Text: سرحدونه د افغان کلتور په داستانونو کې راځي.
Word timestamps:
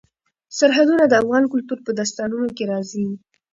سرحدونه 0.57 1.03
د 1.07 1.13
افغان 1.21 1.43
کلتور 1.53 1.79
په 1.85 1.91
داستانونو 1.99 2.47
کې 2.57 2.63
راځي. 2.71 3.05